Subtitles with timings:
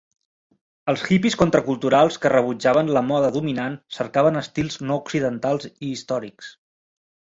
[0.93, 6.55] Els hippies contraculturals que rebutjaven la moda dominant cercaven estils no occidentals i històrics.